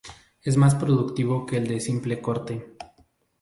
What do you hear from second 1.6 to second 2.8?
de simple corte.